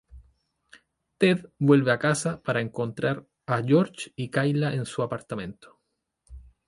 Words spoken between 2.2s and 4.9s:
para encontrar a George y Kayla en